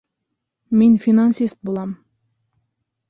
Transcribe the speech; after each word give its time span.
Мин 0.79 0.95
финансист 1.05 1.59
булам 1.69 1.93